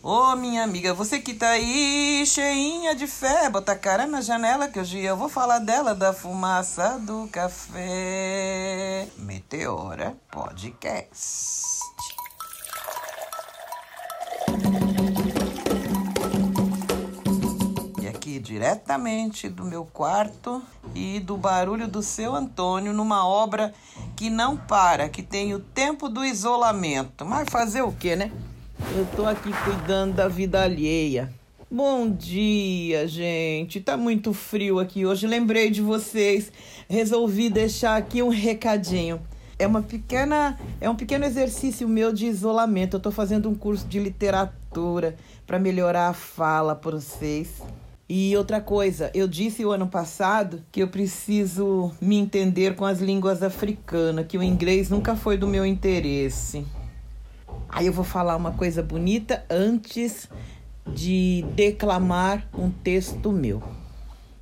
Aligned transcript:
Ô 0.00 0.36
minha 0.36 0.62
amiga, 0.62 0.94
você 0.94 1.18
que 1.18 1.34
tá 1.34 1.48
aí 1.48 2.24
cheinha 2.24 2.94
de 2.94 3.08
fé, 3.08 3.50
bota 3.50 3.72
a 3.72 3.76
cara 3.76 4.06
na 4.06 4.20
janela 4.20 4.68
que 4.68 4.78
hoje 4.78 5.00
eu 5.00 5.16
vou 5.16 5.28
falar 5.28 5.58
dela, 5.58 5.92
da 5.92 6.12
fumaça 6.12 7.00
do 7.00 7.26
café. 7.32 9.08
Meteora 9.16 10.16
Podcast. 10.30 11.80
E 18.00 18.06
aqui 18.06 18.38
diretamente 18.38 19.48
do 19.48 19.64
meu 19.64 19.84
quarto 19.84 20.62
e 20.94 21.18
do 21.18 21.36
barulho 21.36 21.88
do 21.88 22.04
seu 22.04 22.36
Antônio 22.36 22.92
numa 22.92 23.26
obra 23.26 23.74
que 24.14 24.30
não 24.30 24.56
para, 24.56 25.08
que 25.08 25.24
tem 25.24 25.54
o 25.54 25.58
tempo 25.58 26.08
do 26.08 26.24
isolamento. 26.24 27.24
Mas 27.24 27.48
fazer 27.50 27.82
o 27.82 27.90
que, 27.90 28.14
né? 28.14 28.30
Eu 28.96 29.06
tô 29.14 29.26
aqui 29.26 29.50
cuidando 29.64 30.14
da 30.14 30.28
vida 30.28 30.62
alheia. 30.62 31.30
Bom 31.70 32.10
dia, 32.10 33.06
gente. 33.06 33.80
Tá 33.80 33.98
muito 33.98 34.32
frio 34.32 34.78
aqui 34.78 35.04
hoje. 35.04 35.26
Lembrei 35.26 35.70
de 35.70 35.82
vocês. 35.82 36.50
Resolvi 36.88 37.50
deixar 37.50 37.96
aqui 37.96 38.22
um 38.22 38.30
recadinho. 38.30 39.20
É 39.58 39.66
uma 39.66 39.82
pequena, 39.82 40.58
é 40.80 40.88
um 40.88 40.96
pequeno 40.96 41.26
exercício 41.26 41.86
meu 41.86 42.12
de 42.12 42.26
isolamento. 42.26 42.96
Eu 42.96 43.00
tô 43.00 43.10
fazendo 43.10 43.50
um 43.50 43.54
curso 43.54 43.86
de 43.86 43.98
literatura 43.98 45.16
para 45.46 45.58
melhorar 45.58 46.08
a 46.08 46.14
fala 46.14 46.74
para 46.74 46.92
vocês. 46.92 47.60
E 48.08 48.34
outra 48.38 48.58
coisa, 48.58 49.10
eu 49.12 49.28
disse 49.28 49.66
o 49.66 49.70
ano 49.70 49.86
passado 49.86 50.62
que 50.72 50.82
eu 50.82 50.88
preciso 50.88 51.92
me 52.00 52.16
entender 52.16 52.74
com 52.74 52.86
as 52.86 53.00
línguas 53.00 53.42
africanas, 53.42 54.26
que 54.26 54.38
o 54.38 54.42
inglês 54.42 54.88
nunca 54.88 55.14
foi 55.14 55.36
do 55.36 55.46
meu 55.46 55.66
interesse. 55.66 56.64
Aí 57.68 57.86
eu 57.86 57.92
vou 57.92 58.04
falar 58.04 58.36
uma 58.36 58.52
coisa 58.52 58.82
bonita 58.82 59.44
antes 59.50 60.28
de 60.86 61.44
declamar 61.54 62.48
um 62.54 62.70
texto 62.70 63.30
meu. 63.30 63.62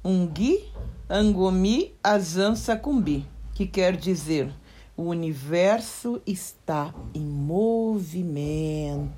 Ungi 0.04 0.64
Angomi 1.10 1.94
Azan 2.02 2.54
Sakumbi, 2.54 3.26
que 3.54 3.66
quer 3.66 3.96
dizer 3.96 4.52
o 4.96 5.04
universo 5.04 6.22
está 6.26 6.94
em 7.12 7.20
movimento. 7.20 9.10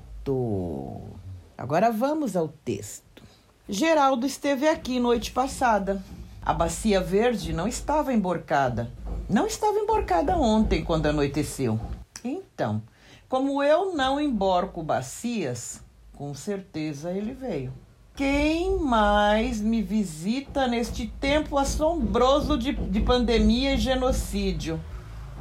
Agora 1.56 1.92
vamos 1.92 2.34
ao 2.36 2.48
texto. 2.48 3.22
Geraldo 3.68 4.26
esteve 4.26 4.66
aqui 4.66 4.98
noite 4.98 5.30
passada. 5.30 6.02
A 6.42 6.52
bacia 6.52 7.00
verde 7.00 7.52
não 7.52 7.68
estava 7.68 8.12
emborcada. 8.12 8.90
Não 9.28 9.46
estava 9.46 9.78
emborcada 9.78 10.36
ontem, 10.36 10.82
quando 10.82 11.06
anoiteceu. 11.06 11.78
Então, 12.24 12.82
como 13.28 13.62
eu 13.62 13.94
não 13.94 14.18
emborco 14.18 14.82
bacias, 14.82 15.82
com 16.16 16.32
certeza 16.32 17.12
ele 17.12 17.34
veio. 17.34 17.72
Quem 18.16 18.78
mais 18.78 19.60
me 19.60 19.82
visita 19.82 20.66
neste 20.66 21.06
tempo 21.06 21.56
assombroso 21.58 22.58
de, 22.58 22.72
de 22.72 23.00
pandemia 23.00 23.74
e 23.74 23.78
genocídio? 23.78 24.80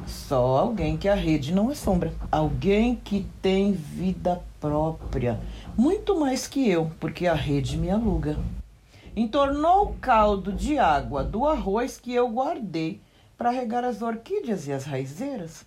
Só 0.06 0.58
alguém 0.58 0.96
que 0.96 1.08
a 1.08 1.14
rede 1.14 1.52
não 1.52 1.70
assombra. 1.70 2.12
Alguém 2.30 2.94
que 2.94 3.26
tem 3.42 3.72
vida 3.72 4.40
própria. 4.60 5.40
Muito 5.76 6.18
mais 6.20 6.46
que 6.46 6.68
eu, 6.68 6.92
porque 7.00 7.26
a 7.26 7.34
rede 7.34 7.76
me 7.76 7.90
aluga. 7.90 8.38
Entornou 9.16 9.86
o 9.86 9.94
caldo 9.94 10.52
de 10.52 10.78
água 10.78 11.24
do 11.24 11.46
arroz 11.46 11.98
que 11.98 12.14
eu 12.14 12.28
guardei 12.28 13.00
para 13.36 13.50
regar 13.50 13.82
as 13.82 14.02
orquídeas 14.02 14.68
e 14.68 14.72
as 14.72 14.84
raizeiras. 14.84 15.66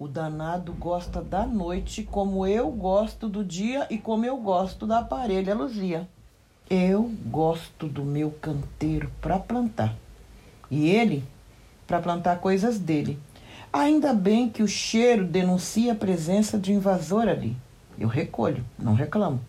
O 0.00 0.06
danado 0.06 0.72
gosta 0.74 1.20
da 1.20 1.44
noite 1.44 2.04
como 2.04 2.46
eu 2.46 2.70
gosto 2.70 3.28
do 3.28 3.44
dia 3.44 3.84
e 3.90 3.98
como 3.98 4.24
eu 4.24 4.36
gosto 4.36 4.86
da 4.86 5.02
parelha 5.02 5.56
Luzia. 5.56 6.08
Eu 6.70 7.10
gosto 7.26 7.88
do 7.88 8.04
meu 8.04 8.30
canteiro 8.30 9.10
para 9.20 9.40
plantar. 9.40 9.96
E 10.70 10.88
ele 10.88 11.24
para 11.84 12.00
plantar 12.00 12.38
coisas 12.38 12.78
dele. 12.78 13.18
Ainda 13.72 14.14
bem 14.14 14.48
que 14.48 14.62
o 14.62 14.68
cheiro 14.68 15.24
denuncia 15.24 15.94
a 15.94 15.96
presença 15.96 16.56
de 16.56 16.72
invasor 16.72 17.26
ali. 17.26 17.56
Eu 17.98 18.06
recolho, 18.06 18.64
não 18.78 18.94
reclamo. 18.94 19.40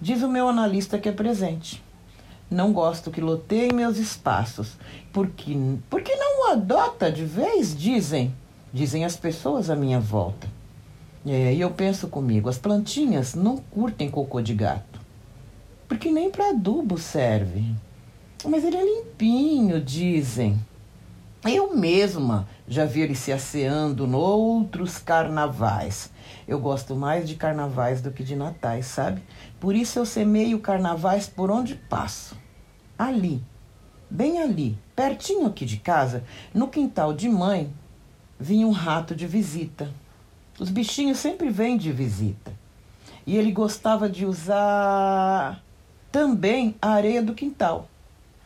Diz 0.00 0.22
o 0.22 0.28
meu 0.28 0.48
analista 0.48 0.98
que 0.98 1.10
é 1.10 1.12
presente. 1.12 1.84
Não 2.50 2.72
gosto 2.72 3.10
que 3.10 3.20
loteie 3.20 3.74
meus 3.74 3.98
espaços. 3.98 4.78
Porque, 5.12 5.54
porque 5.90 6.16
não 6.16 6.48
o 6.48 6.52
adota 6.52 7.12
de 7.12 7.26
vez, 7.26 7.76
dizem. 7.76 8.34
Dizem 8.72 9.04
as 9.04 9.16
pessoas 9.16 9.68
à 9.68 9.76
minha 9.76 10.00
volta. 10.00 10.48
É, 11.26 11.52
e 11.52 11.60
eu 11.60 11.70
penso 11.70 12.08
comigo, 12.08 12.48
as 12.48 12.58
plantinhas 12.58 13.34
não 13.34 13.58
curtem 13.58 14.10
cocô 14.10 14.40
de 14.40 14.54
gato. 14.54 14.98
Porque 15.86 16.10
nem 16.10 16.30
para 16.30 16.48
adubo 16.48 16.96
serve. 16.98 17.64
Mas 18.44 18.64
ele 18.64 18.76
é 18.76 18.84
limpinho, 18.84 19.80
dizem. 19.80 20.58
Eu 21.44 21.76
mesma 21.76 22.48
já 22.66 22.84
vi 22.84 23.02
ele 23.02 23.14
se 23.14 23.30
asseando 23.30 24.06
noutros 24.06 24.98
carnavais. 24.98 26.10
Eu 26.48 26.58
gosto 26.58 26.96
mais 26.96 27.28
de 27.28 27.34
carnavais 27.34 28.00
do 28.00 28.10
que 28.10 28.24
de 28.24 28.34
natais, 28.34 28.86
sabe? 28.86 29.22
Por 29.60 29.74
isso 29.74 29.98
eu 29.98 30.06
semeio 30.06 30.60
carnavais 30.60 31.28
por 31.28 31.50
onde 31.50 31.74
passo. 31.74 32.36
Ali, 32.98 33.42
bem 34.08 34.40
ali, 34.40 34.78
pertinho 34.96 35.46
aqui 35.46 35.64
de 35.64 35.76
casa, 35.76 36.24
no 36.54 36.68
quintal 36.68 37.12
de 37.12 37.28
mãe, 37.28 37.72
vinha 38.42 38.66
um 38.66 38.72
rato 38.72 39.14
de 39.14 39.24
visita. 39.26 39.88
Os 40.58 40.68
bichinhos 40.68 41.18
sempre 41.18 41.48
vêm 41.48 41.76
de 41.76 41.92
visita. 41.92 42.52
E 43.24 43.36
ele 43.36 43.52
gostava 43.52 44.08
de 44.08 44.26
usar 44.26 45.62
também 46.10 46.74
a 46.82 46.90
areia 46.90 47.22
do 47.22 47.34
quintal, 47.34 47.88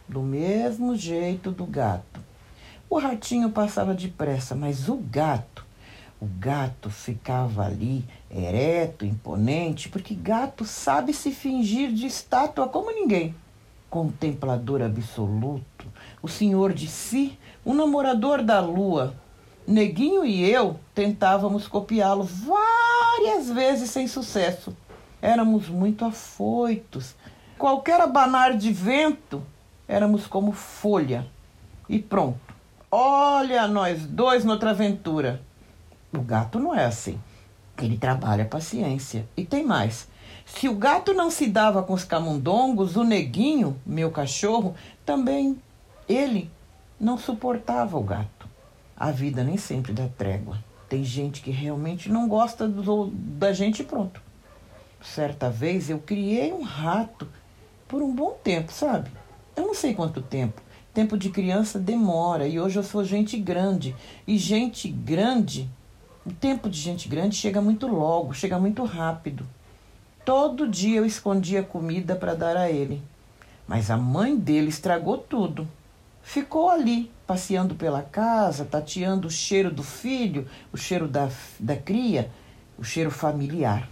do 0.07 0.21
mesmo 0.21 0.95
jeito 0.95 1.51
do 1.51 1.65
gato. 1.65 2.21
O 2.91 2.99
ratinho 2.99 3.51
passava 3.51 3.95
depressa, 3.95 4.55
mas 4.55 4.87
o 4.87 4.97
gato, 4.97 5.65
o 6.21 6.27
gato 6.27 6.91
ficava 6.91 7.65
ali 7.65 8.05
ereto, 8.31 9.07
imponente, 9.07 9.89
porque 9.89 10.15
gato 10.15 10.67
sabe 10.67 11.15
se 11.15 11.33
fingir 11.33 11.91
de 11.91 12.07
estátua 12.07 12.69
como 12.69 12.93
ninguém. 12.93 13.35
Contemplador 13.89 14.83
absoluto, 14.83 15.87
o 16.21 16.29
senhor 16.29 16.75
de 16.75 16.87
si, 16.87 17.39
o 17.65 17.73
namorador 17.73 18.43
da 18.43 18.61
lua, 18.61 19.15
Neguinho 19.67 20.25
e 20.25 20.49
eu 20.49 20.79
tentávamos 20.95 21.67
copiá-lo 21.67 22.23
várias 22.23 23.51
vezes 23.51 23.91
sem 23.91 24.07
sucesso. 24.07 24.77
Éramos 25.21 25.69
muito 25.69 26.05
afoitos. 26.05 27.17
Qualquer 27.59 28.01
abanar 28.01 28.57
de 28.57 28.73
vento, 28.73 29.43
éramos 29.89 30.27
como 30.27 30.53
folha. 30.53 31.27
E 31.89 31.99
pronto. 31.99 32.39
Olha 32.91 33.67
nós 33.67 34.07
dois 34.07 34.45
noutra 34.45 34.71
aventura. 34.71 35.43
O 36.13 36.21
gato 36.21 36.61
não 36.61 36.75
é 36.75 36.85
assim. 36.85 37.19
Ele 37.83 37.99
trabalha 37.99 38.45
a 38.45 38.49
paciência. 38.49 39.27
E 39.37 39.45
tem 39.45 39.65
mais. 39.65 40.09
Se 40.45 40.69
o 40.69 40.75
gato 40.75 41.13
não 41.13 41.29
se 41.29 41.49
dava 41.49 41.83
com 41.83 41.93
os 41.93 42.05
camundongos, 42.05 42.95
o 42.95 43.03
neguinho, 43.03 43.77
meu 43.85 44.13
cachorro, 44.13 44.77
também 45.05 45.61
ele 46.09 46.49
não 47.01 47.19
suportava 47.19 47.99
o 47.99 48.03
gato. 48.03 48.36
A 48.97 49.11
vida 49.11 49.45
nem 49.45 49.59
sempre 49.59 49.93
dá 49.93 50.09
trégua. 50.09 50.59
Tem 50.89 51.05
gente 51.05 51.43
que 51.43 51.51
realmente 51.51 52.09
não 52.09 52.29
gosta 52.29 52.67
do, 52.67 53.09
da 53.13 53.53
gente 53.53 53.83
e 53.83 53.85
pronto. 53.85 54.23
Certa 55.03 55.51
vez 55.51 55.91
eu 55.91 55.99
criei 55.99 56.53
um 56.53 56.63
rato 56.63 57.29
por 57.87 58.03
um 58.03 58.15
bom 58.15 58.39
tempo, 58.43 58.73
sabe? 58.73 59.11
Eu 59.55 59.67
não 59.67 59.75
sei 59.75 59.95
quanto 59.95 60.23
tempo. 60.23 60.63
Tempo 60.95 61.19
de 61.19 61.29
criança 61.29 61.79
demora 61.79 62.49
e 62.49 62.59
hoje 62.59 62.79
eu 62.79 62.83
sou 62.83 63.05
gente 63.05 63.39
grande. 63.39 63.95
E 64.27 64.39
gente 64.39 64.89
grande, 64.89 65.69
o 66.25 66.33
tempo 66.33 66.71
de 66.71 66.81
gente 66.81 67.09
grande 67.09 67.37
chega 67.37 67.61
muito 67.61 67.87
logo, 67.87 68.33
chega 68.33 68.59
muito 68.59 68.83
rápido. 68.85 69.47
Todo 70.25 70.67
dia 70.67 70.99
eu 70.99 71.05
escondia 71.05 71.63
comida 71.63 72.17
para 72.17 72.35
dar 72.35 72.57
a 72.57 72.71
ele. 72.71 73.03
Mas 73.69 73.91
a 73.91 73.97
mãe 73.97 74.37
dele 74.37 74.69
estragou 74.69 75.19
tudo. 75.19 75.69
Ficou 76.27 76.69
ali, 76.69 77.11
passeando 77.25 77.77
pela 77.77 78.03
casa, 78.03 78.65
tateando 78.65 79.29
o 79.29 79.31
cheiro 79.31 79.71
do 79.71 79.85
filho, 79.85 80.45
o 80.73 80.77
cheiro 80.77 81.07
da, 81.07 81.31
da 81.59 81.77
cria, 81.77 82.29
o 82.77 82.83
cheiro 82.83 83.13
familiar. 83.13 83.89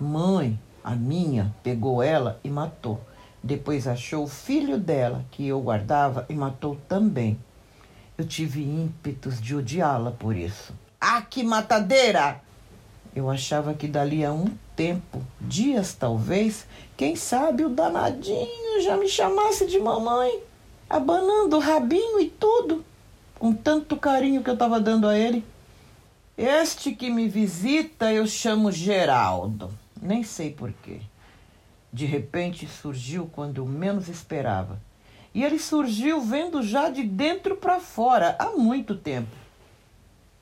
Mãe, 0.00 0.58
a 0.82 0.92
minha, 0.92 1.54
pegou 1.62 2.02
ela 2.02 2.40
e 2.42 2.48
matou. 2.48 2.98
Depois 3.42 3.86
achou 3.86 4.24
o 4.24 4.28
filho 4.28 4.78
dela, 4.78 5.22
que 5.30 5.46
eu 5.46 5.60
guardava, 5.60 6.24
e 6.30 6.34
matou 6.34 6.78
também. 6.88 7.38
Eu 8.16 8.26
tive 8.26 8.62
ímpetos 8.62 9.38
de 9.38 9.54
odiá-la 9.54 10.12
por 10.12 10.34
isso. 10.34 10.72
Ah, 10.98 11.20
que 11.20 11.42
matadeira! 11.42 12.40
Eu 13.14 13.28
achava 13.28 13.74
que 13.74 13.86
dali 13.86 14.24
a 14.24 14.32
um 14.32 14.46
tempo, 14.74 15.22
dias 15.38 15.92
talvez, 15.92 16.66
quem 16.96 17.14
sabe 17.14 17.66
o 17.66 17.68
danadinho 17.68 18.80
já 18.82 18.96
me 18.96 19.08
chamasse 19.08 19.66
de 19.66 19.78
mamãe 19.78 20.42
abanando 20.88 21.56
o 21.56 21.60
rabinho 21.60 22.20
e 22.20 22.28
tudo, 22.28 22.84
com 23.38 23.52
tanto 23.52 23.96
carinho 23.96 24.42
que 24.42 24.50
eu 24.50 24.54
estava 24.54 24.80
dando 24.80 25.08
a 25.08 25.18
ele. 25.18 25.44
Este 26.36 26.92
que 26.92 27.10
me 27.10 27.28
visita 27.28 28.12
eu 28.12 28.26
chamo 28.26 28.72
Geraldo, 28.72 29.70
nem 30.00 30.22
sei 30.22 30.50
porquê. 30.50 31.00
De 31.92 32.06
repente 32.06 32.66
surgiu 32.66 33.30
quando 33.32 33.58
eu 33.58 33.66
menos 33.66 34.08
esperava. 34.08 34.80
E 35.32 35.44
ele 35.44 35.58
surgiu 35.58 36.20
vendo 36.20 36.62
já 36.62 36.88
de 36.90 37.04
dentro 37.04 37.56
para 37.56 37.80
fora 37.80 38.36
há 38.38 38.50
muito 38.50 38.96
tempo. 38.96 39.34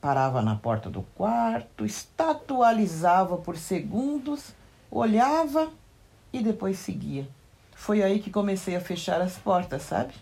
Parava 0.01 0.41
na 0.41 0.55
porta 0.55 0.89
do 0.89 1.03
quarto, 1.15 1.85
estatualizava 1.85 3.37
por 3.37 3.55
segundos, 3.55 4.53
olhava 4.91 5.71
e 6.31 6.41
depois 6.41 6.77
seguia. 6.77 7.27
Foi 7.75 8.01
aí 8.01 8.19
que 8.19 8.29
comecei 8.29 8.75
a 8.75 8.81
fechar 8.81 9.21
as 9.21 9.37
portas, 9.37 9.83
sabe? 9.83 10.13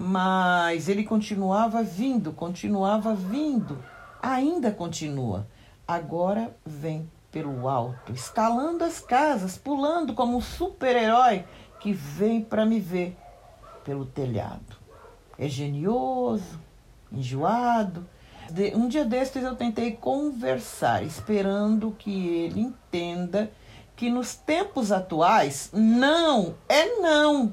Mas 0.00 0.88
ele 0.88 1.02
continuava 1.02 1.82
vindo, 1.82 2.32
continuava 2.32 3.14
vindo, 3.14 3.82
ainda 4.22 4.70
continua. 4.70 5.48
Agora 5.86 6.56
vem 6.64 7.10
pelo 7.32 7.68
alto, 7.68 8.12
escalando 8.12 8.84
as 8.84 9.00
casas, 9.00 9.58
pulando 9.58 10.14
como 10.14 10.36
um 10.36 10.40
super-herói 10.40 11.44
que 11.80 11.92
vem 11.92 12.40
para 12.40 12.64
me 12.64 12.78
ver 12.78 13.16
pelo 13.84 14.06
telhado. 14.06 14.76
É 15.36 15.48
genioso, 15.48 16.60
enjoado. 17.10 18.06
Um 18.74 18.86
dia 18.86 19.04
destes 19.04 19.42
eu 19.42 19.56
tentei 19.56 19.92
conversar, 19.92 21.02
esperando 21.02 21.90
que 21.98 22.28
ele 22.28 22.60
entenda 22.60 23.50
que 23.96 24.08
nos 24.08 24.36
tempos 24.36 24.92
atuais, 24.92 25.70
não 25.72 26.54
é 26.68 27.00
não. 27.00 27.52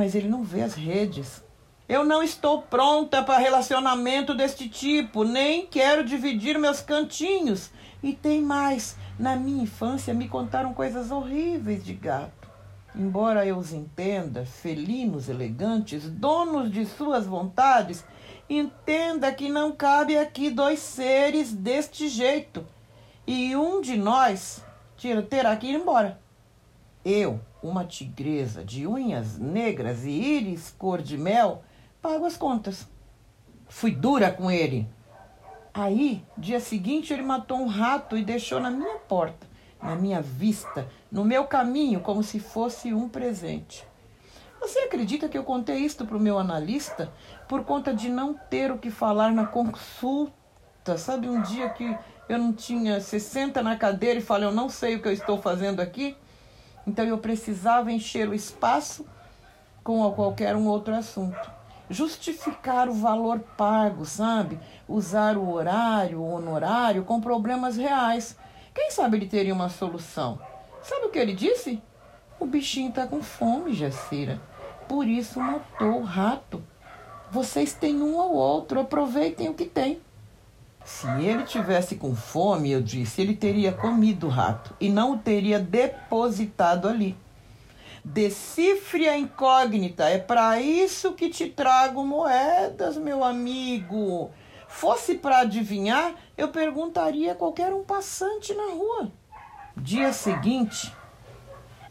Mas 0.00 0.14
ele 0.14 0.28
não 0.28 0.42
vê 0.42 0.62
as 0.62 0.72
redes. 0.72 1.44
Eu 1.86 2.06
não 2.06 2.22
estou 2.22 2.62
pronta 2.62 3.22
para 3.22 3.36
relacionamento 3.36 4.34
deste 4.34 4.66
tipo, 4.66 5.24
nem 5.24 5.66
quero 5.66 6.02
dividir 6.02 6.58
meus 6.58 6.80
cantinhos. 6.80 7.70
E 8.02 8.14
tem 8.14 8.40
mais: 8.40 8.96
na 9.18 9.36
minha 9.36 9.64
infância 9.64 10.14
me 10.14 10.26
contaram 10.26 10.72
coisas 10.72 11.10
horríveis 11.10 11.84
de 11.84 11.92
gato. 11.92 12.48
Embora 12.96 13.44
eu 13.44 13.58
os 13.58 13.74
entenda, 13.74 14.46
felinos 14.46 15.28
elegantes, 15.28 16.08
donos 16.08 16.72
de 16.72 16.86
suas 16.86 17.26
vontades, 17.26 18.02
entenda 18.48 19.30
que 19.30 19.50
não 19.50 19.70
cabe 19.70 20.16
aqui 20.16 20.48
dois 20.48 20.78
seres 20.78 21.52
deste 21.52 22.08
jeito. 22.08 22.66
E 23.26 23.54
um 23.54 23.82
de 23.82 23.98
nós 23.98 24.64
terá 25.28 25.54
que 25.56 25.66
ir 25.66 25.74
embora. 25.74 26.18
Eu, 27.04 27.40
uma 27.62 27.84
tigresa 27.84 28.64
de 28.64 28.86
unhas 28.86 29.38
negras 29.38 30.04
e 30.04 30.10
íris 30.10 30.74
cor 30.78 31.00
de 31.00 31.16
mel, 31.16 31.62
pago 32.00 32.26
as 32.26 32.36
contas. 32.36 32.88
Fui 33.68 33.90
dura 33.90 34.30
com 34.30 34.50
ele. 34.50 34.88
Aí, 35.72 36.24
dia 36.36 36.60
seguinte, 36.60 37.12
ele 37.12 37.22
matou 37.22 37.58
um 37.58 37.66
rato 37.66 38.16
e 38.16 38.24
deixou 38.24 38.60
na 38.60 38.70
minha 38.70 38.98
porta 38.98 39.50
na 39.82 39.94
minha 39.96 40.20
vista, 40.20 40.86
no 41.10 41.24
meu 41.24 41.44
caminho, 41.44 42.00
como 42.00 42.22
se 42.22 42.38
fosse 42.38 42.92
um 42.92 43.08
presente. 43.08 43.86
Você 44.60 44.80
acredita 44.80 45.28
que 45.28 45.38
eu 45.38 45.44
contei 45.44 45.78
isto 45.78 46.04
para 46.04 46.16
o 46.16 46.20
meu 46.20 46.38
analista 46.38 47.10
por 47.48 47.64
conta 47.64 47.94
de 47.94 48.10
não 48.10 48.34
ter 48.34 48.70
o 48.70 48.78
que 48.78 48.90
falar 48.90 49.32
na 49.32 49.46
consulta? 49.46 50.34
Sabe, 50.98 51.28
um 51.28 51.40
dia 51.42 51.70
que 51.70 51.96
eu 52.28 52.38
não 52.38 52.52
tinha 52.52 53.00
60 53.00 53.62
na 53.62 53.76
cadeira 53.76 54.18
e 54.18 54.22
falei, 54.22 54.48
eu 54.48 54.52
não 54.52 54.68
sei 54.68 54.96
o 54.96 55.02
que 55.02 55.08
eu 55.08 55.12
estou 55.12 55.40
fazendo 55.40 55.80
aqui? 55.80 56.16
Então 56.90 57.04
eu 57.04 57.18
precisava 57.18 57.92
encher 57.92 58.28
o 58.28 58.34
espaço 58.34 59.06
com 59.82 60.10
qualquer 60.12 60.54
um 60.56 60.66
outro 60.66 60.94
assunto. 60.94 61.50
Justificar 61.88 62.88
o 62.88 62.94
valor 62.94 63.40
pago, 63.56 64.04
sabe? 64.04 64.58
Usar 64.88 65.36
o 65.36 65.50
horário, 65.50 66.20
o 66.20 66.34
honorário 66.34 67.04
com 67.04 67.20
problemas 67.20 67.76
reais 67.76 68.36
quem 68.72 68.90
sabe 68.90 69.16
ele 69.16 69.26
teria 69.26 69.52
uma 69.52 69.68
solução? 69.68 70.38
Sabe 70.82 71.06
o 71.06 71.10
que 71.10 71.18
ele 71.18 71.34
disse? 71.34 71.82
O 72.38 72.46
bichinho 72.46 72.92
tá 72.92 73.06
com 73.06 73.22
fome, 73.22 73.74
Jacira. 73.74 74.40
Por 74.88 75.06
isso 75.06 75.40
matou 75.40 76.00
o 76.00 76.04
rato. 76.04 76.62
Vocês 77.30 77.74
têm 77.74 78.00
um 78.00 78.20
ao 78.20 78.32
outro, 78.32 78.80
aproveitem 78.80 79.48
o 79.48 79.54
que 79.54 79.64
tem. 79.64 80.00
Se 80.90 81.06
ele 81.24 81.44
tivesse 81.44 81.94
com 81.94 82.14
fome, 82.14 82.72
eu 82.72 82.82
disse, 82.82 83.22
ele 83.22 83.34
teria 83.34 83.72
comido 83.72 84.26
o 84.26 84.28
rato 84.28 84.76
e 84.78 84.90
não 84.90 85.12
o 85.12 85.18
teria 85.18 85.58
depositado 85.58 86.86
ali. 86.86 87.16
Decifre 88.04 89.08
a 89.08 89.16
incógnita. 89.16 90.10
É 90.10 90.18
para 90.18 90.60
isso 90.60 91.14
que 91.14 91.30
te 91.30 91.48
trago 91.48 92.04
moedas, 92.04 92.98
meu 92.98 93.24
amigo. 93.24 94.30
Fosse 94.68 95.14
para 95.14 95.38
adivinhar, 95.38 96.12
eu 96.36 96.48
perguntaria 96.48 97.32
a 97.32 97.36
qualquer 97.36 97.72
um 97.72 97.82
passante 97.82 98.52
na 98.52 98.74
rua. 98.74 99.10
Dia 99.74 100.12
seguinte, 100.12 100.92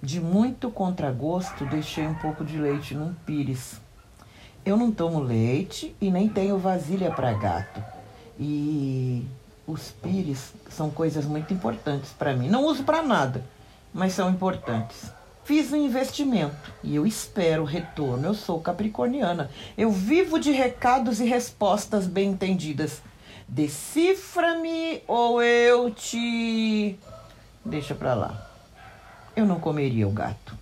de 0.04 0.20
muito 0.20 0.70
contragosto, 0.70 1.66
deixei 1.66 2.06
um 2.06 2.16
pouco 2.16 2.46
de 2.46 2.60
leite 2.60 2.94
num 2.94 3.16
pires. 3.26 3.82
Eu 4.64 4.78
não 4.78 4.92
tomo 4.92 5.20
leite 5.20 5.96
e 6.00 6.12
nem 6.12 6.30
tenho 6.30 6.60
vasilha 6.60 7.10
para 7.10 7.34
gato. 7.34 7.99
E 8.40 9.26
os 9.68 9.92
pires 9.92 10.54
são 10.70 10.90
coisas 10.90 11.26
muito 11.26 11.54
importantes 11.54 12.12
para 12.18 12.34
mim. 12.34 12.48
Não 12.48 12.66
uso 12.66 12.84
para 12.84 13.02
nada, 13.02 13.44
mas 13.94 14.14
são 14.14 14.30
importantes. 14.30 15.12
Fiz 15.44 15.74
um 15.74 15.78
investimento 15.78 16.72
e 16.84 16.96
eu 16.96 17.08
espero 17.08 17.64
retorno. 17.64 18.28
Eu 18.28 18.34
sou 18.34 18.62
capricorniana. 18.62 19.50
Eu 19.78 19.92
vivo 19.92 20.40
de 20.40 20.52
recados 20.52 21.20
e 21.20 21.26
respostas 21.26 22.06
bem 22.06 22.30
entendidas. 22.30 23.02
Decifra-me 23.48 25.02
ou 25.08 25.42
eu 25.42 25.90
te. 25.90 26.98
Deixa 27.66 27.96
pra 27.96 28.14
lá. 28.14 28.48
Eu 29.36 29.46
não 29.46 29.60
comeria 29.60 30.08
o 30.08 30.12
gato. 30.12 30.56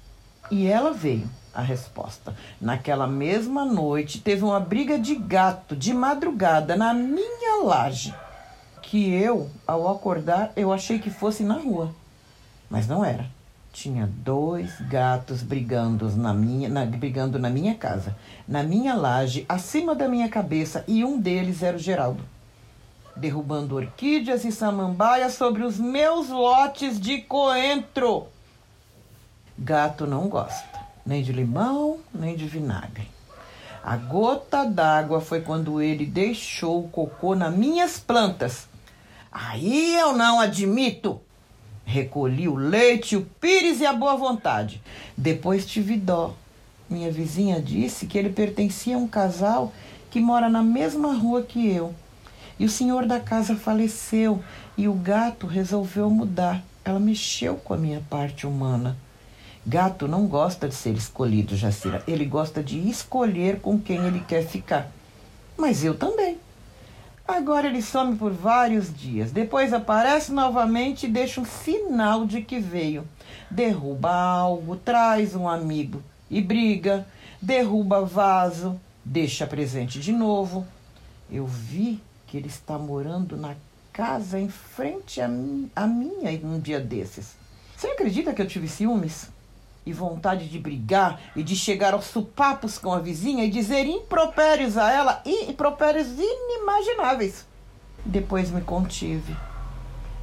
E 0.50 0.68
ela 0.68 0.94
veio, 0.94 1.30
a 1.57 1.62
resposta. 1.62 2.36
Naquela 2.62 3.07
mesma 3.07 3.65
noite 3.65 4.21
teve 4.21 4.44
uma 4.44 4.59
briga 4.59 5.00
de 5.00 5.15
gato 5.15 5.75
de 5.75 5.94
madrugada 5.94 6.75
na 6.75 6.94
minha 6.94 7.63
laje. 7.63 8.13
Que 8.81 9.12
eu, 9.12 9.50
ao 9.65 9.89
acordar, 9.89 10.51
eu 10.56 10.71
achei 10.71 11.00
que 11.00 11.09
fosse 11.09 11.44
na 11.44 11.56
rua. 11.56 11.94
Mas 12.69 12.88
não 12.88 13.04
era 13.04 13.25
tinha 13.77 14.09
dois 14.12 14.81
gatos 14.81 15.44
brigando 15.44 16.09
na 16.18 16.33
minha, 16.33 16.68
na, 16.68 16.83
brigando 16.83 17.38
na 17.38 17.48
minha 17.48 17.75
casa, 17.75 18.15
na 18.48 18.63
minha 18.63 18.95
laje, 18.95 19.45
acima 19.48 19.94
da 19.94 20.07
minha 20.07 20.27
cabeça, 20.27 20.83
e 20.88 21.06
um 21.06 21.19
deles 21.19 21.62
era 21.62 21.77
o 21.77 21.80
Geraldo, 21.80 22.24
derrubando 23.15 23.75
orquídeas 23.75 24.44
e 24.45 24.51
samambaias 24.51 25.36
sobre 25.36 25.62
os 25.62 25.77
meus 25.77 26.27
lotes 26.30 27.00
de 27.00 27.19
coentro. 27.21 28.25
Gato 29.56 30.07
não 30.07 30.27
gosta, 30.27 30.77
nem 31.07 31.23
de 31.23 31.31
limão, 31.31 31.99
nem 32.14 32.35
de 32.35 32.45
vinagre. 32.45 33.07
A 33.81 33.95
gota 33.95 34.66
d'água 34.66 35.21
foi 35.21 35.40
quando 35.40 35.81
ele 35.81 36.06
deixou 36.06 36.83
o 36.83 36.90
cocô 36.90 37.33
nas 37.33 37.56
minhas 37.56 37.97
plantas. 37.97 38.68
Aí 39.31 39.95
eu 39.95 40.11
não 40.11 40.42
admito. 40.42 41.21
Recolhi 41.85 42.49
o 42.49 42.56
leite, 42.56 43.16
o 43.16 43.26
pires 43.40 43.80
e 43.80 43.85
a 43.85 43.94
boa 43.94 44.18
vontade. 44.18 44.81
Depois 45.16 45.66
tive 45.66 45.95
dó. 45.95 46.35
Minha 46.90 47.09
vizinha 47.09 47.61
disse 47.61 48.06
que 48.06 48.18
ele 48.18 48.30
pertencia 48.30 48.97
a 48.97 48.99
um 48.99 49.07
casal 49.07 49.71
que 50.11 50.19
mora 50.19 50.49
na 50.49 50.61
mesma 50.61 51.14
rua 51.14 51.42
que 51.42 51.66
eu. 51.69 51.95
E 52.59 52.66
o 52.66 52.69
senhor 52.69 53.06
da 53.06 53.21
casa 53.21 53.56
faleceu 53.56 54.44
e 54.78 54.90
o 54.90 54.94
gato 54.94 55.47
resolveu 55.47 56.09
mudar. 56.09 56.61
Ela 56.83 56.99
mexeu 56.99 57.56
com 57.56 57.73
a 57.73 57.78
minha 57.78 58.04
parte 58.09 58.45
humana. 58.45 58.97
Gato 59.69 60.07
não 60.07 60.28
gosta 60.28 60.69
de 60.69 60.74
ser 60.74 60.94
escolhido, 60.94 61.57
Jacira. 61.57 62.02
Ele 62.07 62.24
gosta 62.24 62.64
de 62.64 62.90
escolher 62.90 63.59
com 63.59 63.78
quem 63.78 63.97
ele 64.06 64.21
quer 64.21 64.47
ficar. 64.47 64.90
Mas 65.57 65.83
eu 65.83 65.94
também. 65.94 66.38
Agora 67.28 67.68
ele 67.68 67.81
some 67.81 68.16
por 68.16 68.31
vários 68.31 68.97
dias. 68.97 69.30
Depois 69.30 69.74
aparece 69.74 70.31
novamente 70.31 71.06
e 71.06 71.09
deixa 71.09 71.42
um 71.42 71.45
sinal 71.45 72.26
de 72.26 72.42
que 72.42 72.62
veio. 72.62 73.06
Derruba 73.52 74.09
algo, 74.09 74.78
traz 74.78 75.36
um 75.36 75.50
amigo 75.50 76.02
e 76.31 76.42
briga. 76.42 77.06
Derruba 77.42 78.06
vaso, 78.06 78.80
deixa 79.04 79.45
presente 79.45 80.00
de 80.00 80.14
novo. 80.14 80.66
Eu 81.30 81.45
vi 81.45 82.02
que 82.26 82.38
ele 82.38 82.47
está 82.47 82.80
morando 82.80 83.36
na 83.36 83.54
casa 83.92 84.40
em 84.40 84.47
frente 84.47 85.19
a 85.19 85.28
minha 85.28 86.40
um 86.42 86.57
dia 86.57 86.80
desses. 86.80 87.36
Você 87.76 87.88
acredita 87.88 88.33
que 88.33 88.42
eu 88.42 88.47
tive 88.47 88.69
ciúmes? 88.69 89.36
E 89.88 89.94
vontade 89.94 90.50
de 90.50 90.60
brigar 90.60 91.22
e 91.34 91.42
de 91.42 91.56
chegar 91.56 91.94
aos 91.94 92.06
supapos 92.06 92.78
com 92.78 92.92
a 92.92 93.00
vizinha 93.00 93.46
e 93.46 93.50
dizer 93.50 93.86
impropérios 93.86 94.78
a 94.78 94.92
ela 94.92 95.22
e 95.26 95.50
impropérios 95.50 96.08
inimagináveis. 96.18 97.48
Depois 98.06 98.52
me 98.52 98.60
contive, 98.60 99.36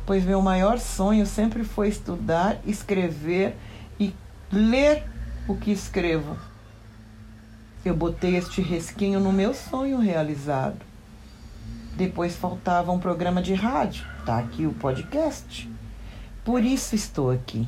pois 0.04 0.22
meu 0.22 0.42
maior 0.42 0.78
sonho 0.78 1.26
sempre 1.26 1.64
foi 1.64 1.88
estudar, 1.88 2.58
escrever 2.66 3.56
e 3.98 4.14
ler 4.52 5.04
o 5.48 5.56
que 5.56 5.72
escrevo. 5.72 6.36
Eu 7.82 7.96
botei 7.96 8.36
este 8.36 8.60
resquinho 8.60 9.18
no 9.18 9.32
meu 9.32 9.54
sonho 9.54 9.98
realizado. 9.98 10.84
Depois 11.96 12.36
faltava 12.36 12.92
um 12.92 12.98
programa 12.98 13.40
de 13.40 13.54
rádio, 13.54 14.04
tá 14.26 14.38
aqui 14.38 14.66
o 14.66 14.74
podcast. 14.74 15.70
Por 16.44 16.62
isso 16.62 16.94
estou 16.94 17.30
aqui 17.30 17.66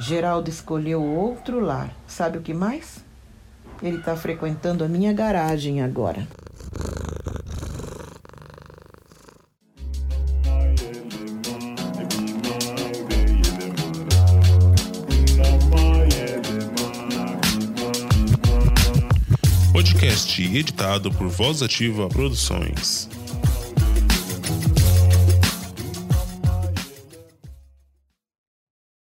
Geraldo 0.00 0.48
escolheu 0.48 1.04
outro 1.04 1.60
lar. 1.60 1.94
Sabe 2.06 2.38
o 2.38 2.40
que 2.40 2.54
mais? 2.54 3.04
Ele 3.82 3.98
está 3.98 4.16
frequentando 4.16 4.82
a 4.82 4.88
minha 4.88 5.12
garagem 5.12 5.82
agora. 5.82 6.26
Podcast 19.70 20.42
editado 20.42 21.12
por 21.12 21.28
Voz 21.28 21.62
Ativa 21.62 22.08
Produções. 22.08 23.19